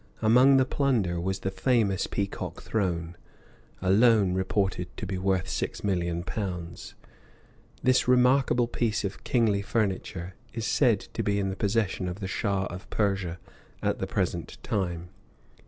[0.23, 3.15] Among the plunder was the famous Peacock Throne,
[3.83, 6.95] alone reputed to be worth six million pounds.
[7.83, 12.27] This remarkable piece of kingly furniture is said to be in the possession of the
[12.27, 13.37] Shah of Persia
[13.83, 15.09] at the present time.